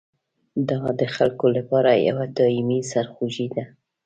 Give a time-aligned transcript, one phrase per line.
[0.69, 3.63] دا د خلکو لپاره یوه دایمي سرخوږي ده.